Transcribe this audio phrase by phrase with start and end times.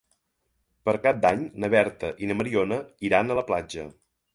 [0.89, 3.93] Per Cap d'Any na Berta i na Mariona iran a la platja.